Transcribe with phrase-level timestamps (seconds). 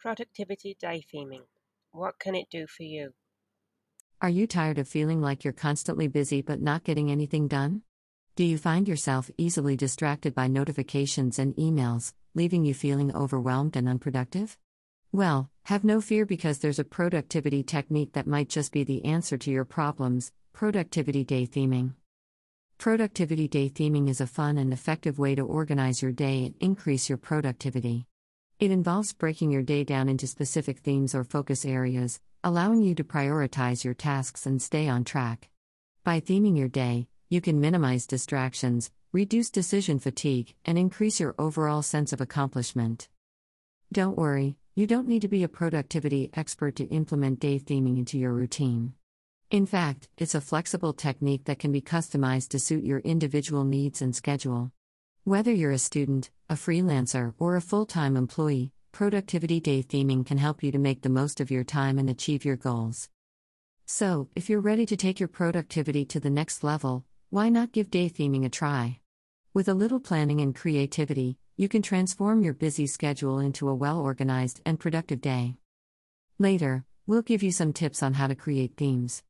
[0.00, 1.42] Productivity day theming.
[1.92, 3.10] What can it do for you?
[4.22, 7.82] Are you tired of feeling like you're constantly busy but not getting anything done?
[8.34, 13.86] Do you find yourself easily distracted by notifications and emails, leaving you feeling overwhelmed and
[13.86, 14.56] unproductive?
[15.12, 19.36] Well, have no fear because there's a productivity technique that might just be the answer
[19.36, 21.92] to your problems productivity day theming.
[22.78, 27.10] Productivity day theming is a fun and effective way to organize your day and increase
[27.10, 28.06] your productivity.
[28.60, 33.02] It involves breaking your day down into specific themes or focus areas, allowing you to
[33.02, 35.48] prioritize your tasks and stay on track.
[36.04, 41.80] By theming your day, you can minimize distractions, reduce decision fatigue, and increase your overall
[41.80, 43.08] sense of accomplishment.
[43.90, 48.18] Don't worry, you don't need to be a productivity expert to implement day theming into
[48.18, 48.92] your routine.
[49.50, 54.02] In fact, it's a flexible technique that can be customized to suit your individual needs
[54.02, 54.70] and schedule.
[55.24, 60.38] Whether you're a student, a freelancer, or a full time employee, productivity day theming can
[60.38, 63.10] help you to make the most of your time and achieve your goals.
[63.84, 67.90] So, if you're ready to take your productivity to the next level, why not give
[67.90, 69.00] day theming a try?
[69.52, 74.00] With a little planning and creativity, you can transform your busy schedule into a well
[74.00, 75.56] organized and productive day.
[76.38, 79.22] Later, we'll give you some tips on how to create themes.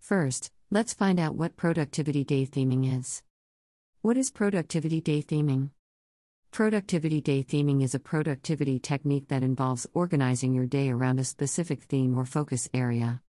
[0.00, 3.22] First, let's find out what productivity day theming is.
[4.04, 5.70] What is productivity day theming?
[6.50, 11.84] Productivity day theming is a productivity technique that involves organizing your day around a specific
[11.84, 13.22] theme or focus area.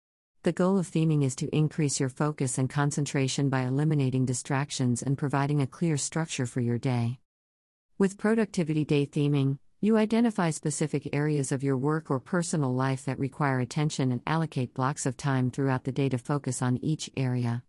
[0.41, 5.15] The goal of theming is to increase your focus and concentration by eliminating distractions and
[5.15, 7.19] providing a clear structure for your day.
[7.99, 13.19] With productivity day theming, you identify specific areas of your work or personal life that
[13.19, 17.61] require attention and allocate blocks of time throughout the day to focus on each area.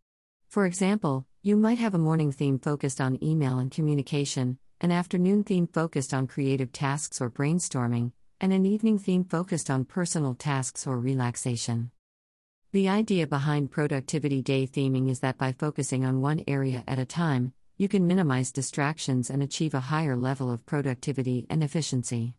[0.54, 5.42] For example, you might have a morning theme focused on email and communication, an afternoon
[5.42, 10.86] theme focused on creative tasks or brainstorming, and an evening theme focused on personal tasks
[10.86, 11.90] or relaxation.
[12.70, 17.04] The idea behind Productivity Day theming is that by focusing on one area at a
[17.04, 22.36] time, you can minimize distractions and achieve a higher level of productivity and efficiency.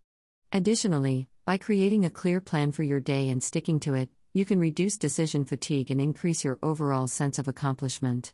[0.54, 4.60] Additionally, by creating a clear plan for your day and sticking to it, you can
[4.60, 8.34] reduce decision fatigue and increase your overall sense of accomplishment.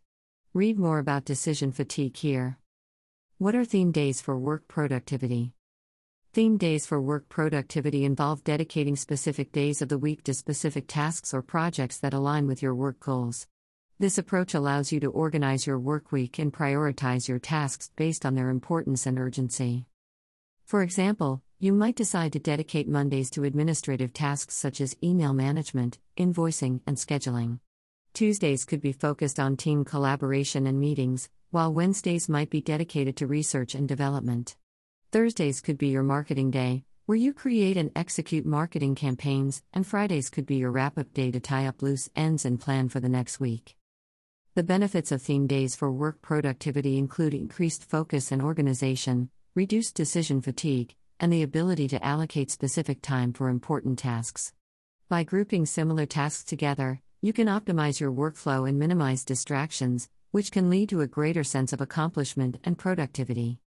[0.51, 2.57] Read more about decision fatigue here.
[3.37, 5.53] What are theme days for work productivity?
[6.33, 11.35] Theme days for work productivity involve dedicating specific days of the week to specific tasks
[11.35, 13.45] or projects that align with your work goals.
[13.99, 18.33] This approach allows you to organize your work week and prioritize your tasks based on
[18.33, 19.85] their importance and urgency.
[20.65, 25.99] For example, you might decide to dedicate Mondays to administrative tasks such as email management,
[26.17, 27.59] invoicing, and scheduling.
[28.13, 33.27] Tuesdays could be focused on team collaboration and meetings, while Wednesdays might be dedicated to
[33.27, 34.55] research and development.
[35.11, 40.31] Thursdays could be your marketing day, where you create and execute marketing campaigns, and Fridays
[40.31, 43.07] could be your wrap up day to tie up loose ends and plan for the
[43.07, 43.77] next week.
[44.55, 50.41] The benefits of theme days for work productivity include increased focus and organization, reduced decision
[50.41, 54.53] fatigue, and the ability to allocate specific time for important tasks.
[55.07, 60.69] By grouping similar tasks together, you can optimize your workflow and minimize distractions, which can
[60.69, 63.59] lead to a greater sense of accomplishment and productivity.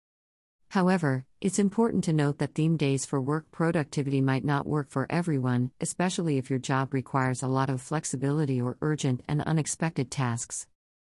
[0.70, 5.06] However, it's important to note that theme days for work productivity might not work for
[5.10, 10.66] everyone, especially if your job requires a lot of flexibility or urgent and unexpected tasks.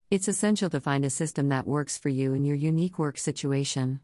[0.09, 3.99] It's essential to find a system that works for you in your unique work situation.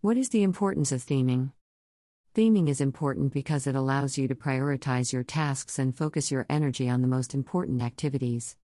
[0.00, 1.50] What is the importance of theming?
[2.32, 6.88] Theming is important because it allows you to prioritize your tasks and focus your energy
[6.88, 8.56] on the most important activities.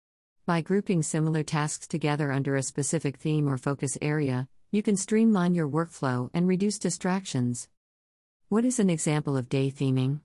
[0.46, 5.56] By grouping similar tasks together under a specific theme or focus area, you can streamline
[5.56, 7.68] your workflow and reduce distractions.
[8.50, 10.20] What is an example of day theming?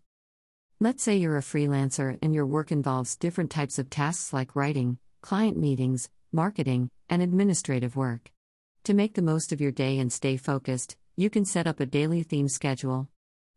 [0.78, 4.98] Let's say you're a freelancer and your work involves different types of tasks like writing,
[5.22, 8.30] client meetings, marketing, and administrative work.
[8.84, 11.86] To make the most of your day and stay focused, you can set up a
[11.86, 13.08] daily theme schedule.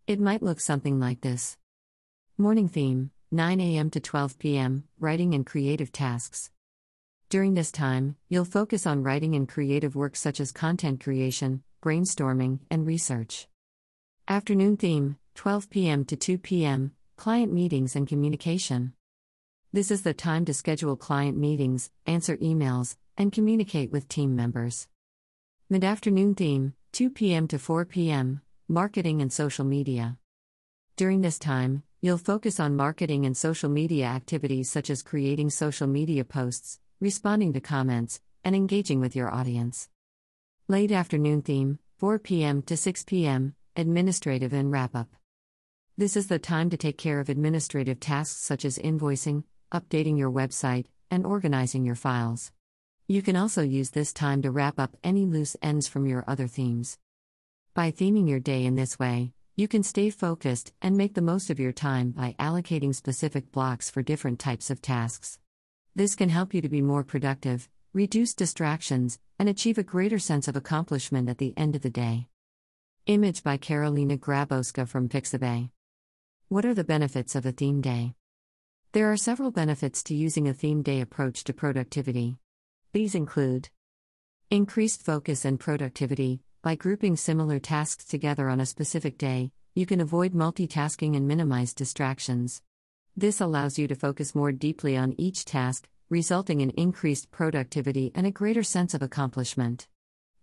[0.08, 1.58] It might look something like this
[2.38, 3.90] Morning theme 9 a.m.
[3.92, 6.50] to 12 p.m., writing and creative tasks.
[7.30, 12.60] During this time, you'll focus on writing and creative work such as content creation, brainstorming,
[12.70, 13.48] and research.
[14.28, 16.04] Afternoon theme 12 p.m.
[16.06, 18.94] to 2 p.m., client meetings and communication.
[19.72, 24.88] This is the time to schedule client meetings, answer emails, and communicate with team members.
[25.72, 27.48] Mid afternoon theme 2 p.m.
[27.48, 28.42] to 4 p.m.
[28.68, 30.18] Marketing and social media.
[30.98, 35.88] During this time, you'll focus on marketing and social media activities such as creating social
[35.88, 39.88] media posts, responding to comments, and engaging with your audience.
[40.68, 42.62] Late afternoon theme 4 p.m.
[42.64, 43.56] to 6 p.m.
[43.78, 45.16] Administrative and wrap up.
[45.98, 50.32] This is the time to take care of administrative tasks such as invoicing, updating your
[50.32, 52.52] website, and organizing your files.
[53.12, 56.48] You can also use this time to wrap up any loose ends from your other
[56.48, 56.98] themes.
[57.74, 61.50] By theming your day in this way, you can stay focused and make the most
[61.50, 65.40] of your time by allocating specific blocks for different types of tasks.
[65.94, 70.48] This can help you to be more productive, reduce distractions, and achieve a greater sense
[70.48, 72.30] of accomplishment at the end of the day.
[73.08, 75.70] Image by Karolina Grabowska from Pixabay.
[76.48, 78.16] What are the benefits of a theme day?
[78.94, 82.38] There are several benefits to using a theme day approach to productivity.
[82.94, 83.70] These include
[84.50, 86.42] increased focus and productivity.
[86.62, 91.74] By grouping similar tasks together on a specific day, you can avoid multitasking and minimize
[91.74, 92.62] distractions.
[93.16, 98.28] This allows you to focus more deeply on each task, resulting in increased productivity and
[98.28, 99.88] a greater sense of accomplishment.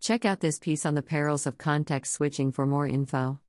[0.00, 3.41] Check out this piece on the perils of context switching for more info.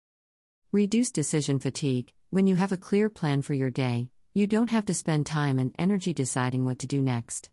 [0.73, 2.11] Reduce decision fatigue.
[2.31, 5.57] When you have a clear plan for your day, you don't have to spend time
[5.57, 7.49] and energy deciding what to do next.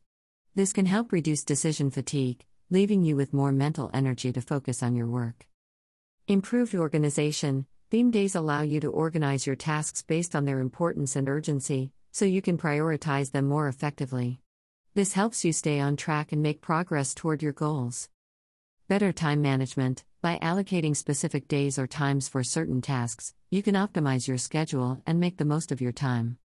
[0.56, 4.96] This can help reduce decision fatigue, leaving you with more mental energy to focus on
[4.96, 5.46] your work.
[6.28, 11.28] Improved organization Theme days allow you to organize your tasks based on their importance and
[11.28, 14.40] urgency, so you can prioritize them more effectively.
[14.94, 18.08] This helps you stay on track and make progress toward your goals.
[18.88, 24.26] Better time management By allocating specific days or times for certain tasks, you can optimize
[24.26, 26.38] your schedule and make the most of your time.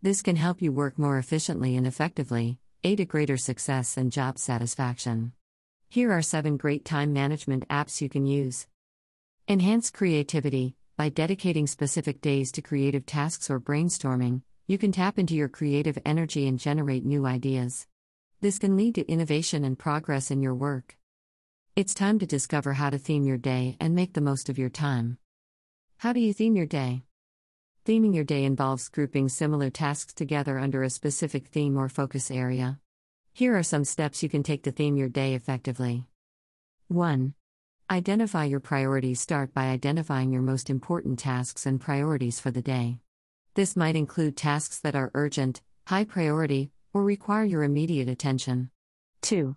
[0.00, 5.32] This can help you work more efficiently and effectively, a greater success and job satisfaction.
[5.88, 8.68] Here are 7 great time management apps you can use.
[9.48, 10.76] Enhance creativity.
[10.96, 15.98] By dedicating specific days to creative tasks or brainstorming, you can tap into your creative
[16.06, 17.88] energy and generate new ideas.
[18.40, 20.96] This can lead to innovation and progress in your work.
[21.74, 24.70] It's time to discover how to theme your day and make the most of your
[24.70, 25.18] time.
[25.96, 27.05] How do you theme your day?
[27.86, 32.80] Theming your day involves grouping similar tasks together under a specific theme or focus area.
[33.32, 36.04] Here are some steps you can take to theme your day effectively.
[36.88, 37.34] 1.
[37.88, 39.20] Identify your priorities.
[39.20, 42.98] Start by identifying your most important tasks and priorities for the day.
[43.54, 48.70] This might include tasks that are urgent, high priority, or require your immediate attention.
[49.22, 49.54] 2.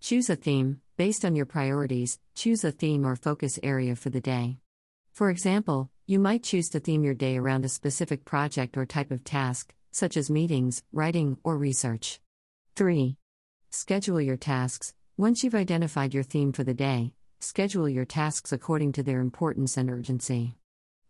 [0.00, 0.80] Choose a theme.
[0.96, 4.60] Based on your priorities, choose a theme or focus area for the day.
[5.12, 9.10] For example, you might choose to theme your day around a specific project or type
[9.10, 12.20] of task, such as meetings, writing, or research.
[12.76, 13.16] 3.
[13.70, 14.94] Schedule your tasks.
[15.16, 19.76] Once you've identified your theme for the day, schedule your tasks according to their importance
[19.76, 20.54] and urgency.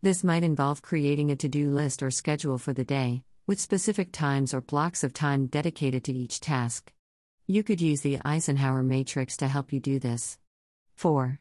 [0.01, 4.13] This might involve creating a to do list or schedule for the day, with specific
[4.13, 6.91] times or blocks of time dedicated to each task.
[7.47, 10.39] You could use the Eisenhower matrix to help you do this.
[10.95, 11.39] 4.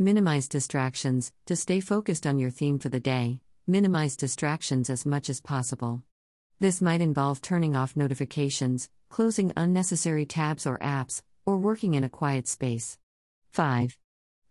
[0.00, 1.32] Minimize distractions.
[1.46, 6.04] To stay focused on your theme for the day, minimize distractions as much as possible.
[6.60, 12.08] This might involve turning off notifications, closing unnecessary tabs or apps, or working in a
[12.08, 12.96] quiet space.
[13.50, 13.98] 5.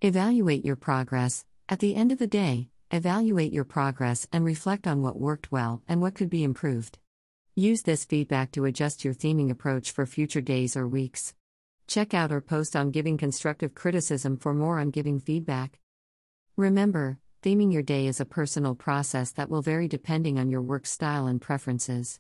[0.01, 1.45] Evaluate your progress.
[1.69, 5.81] At the end of the day, evaluate your progress and reflect on what worked well
[5.88, 6.97] and what could be improved.
[7.55, 11.33] Use this feedback to adjust your theming approach for future days or weeks.
[11.88, 15.80] Check out our post on giving constructive criticism for more on giving feedback.
[16.57, 20.86] Remember, theming your day is a personal process that will vary depending on your work
[20.86, 22.20] style and preferences.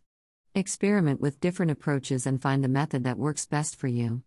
[0.55, 4.23] Experiment with different approaches and find the method that works best for you.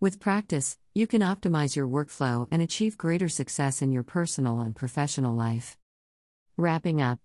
[0.00, 4.74] With practice, you can optimize your workflow and achieve greater success in your personal and
[4.74, 5.78] professional life.
[6.56, 7.20] Wrapping up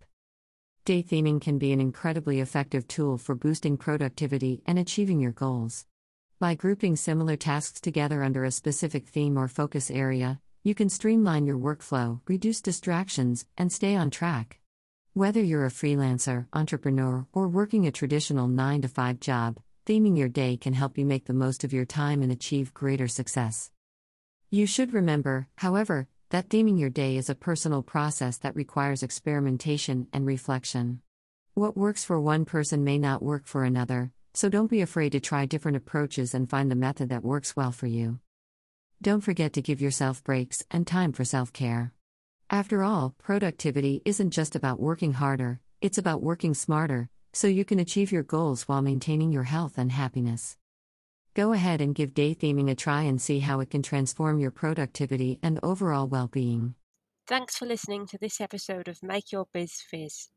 [0.86, 5.88] Day theming can be an incredibly effective tool for boosting productivity and achieving your goals.
[6.46, 11.48] By grouping similar tasks together under a specific theme or focus area, you can streamline
[11.48, 14.60] your workflow, reduce distractions, and stay on track.
[15.16, 20.30] Whether you're a freelancer, entrepreneur, or working a traditional 9 to 5 job, theming your
[20.30, 23.72] day can help you make the most of your time and achieve greater success.
[24.52, 30.10] You should remember, however, that theming your day is a personal process that requires experimentation
[30.14, 31.02] and reflection.
[31.56, 35.20] What works for one person may not work for another, so don't be afraid to
[35.20, 38.20] try different approaches and find the method that works well for you.
[39.02, 41.94] Don't forget to give yourself breaks and time for self care.
[42.50, 47.80] After all, productivity isn't just about working harder, it's about working smarter, so you can
[47.80, 50.58] achieve your goals while maintaining your health and happiness.
[51.34, 54.52] Go ahead and give day theming a try and see how it can transform your
[54.52, 56.76] productivity and overall well being.
[57.28, 60.30] Thanks for listening to this episode of Make Your Biz Fizz.